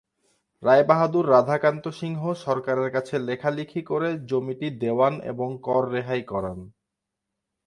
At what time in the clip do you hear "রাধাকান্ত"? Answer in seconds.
1.29-1.85